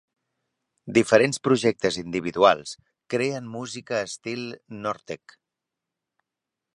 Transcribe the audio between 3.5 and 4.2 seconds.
música